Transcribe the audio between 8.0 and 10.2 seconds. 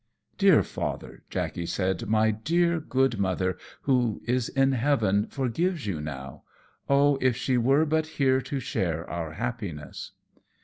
here to share our happiness!"